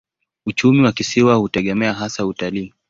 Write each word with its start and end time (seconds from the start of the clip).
Uchumi 0.45 0.81
wa 0.81 0.91
kisiwa 0.91 1.35
hutegemea 1.35 1.93
hasa 1.93 2.25
utalii. 2.25 2.73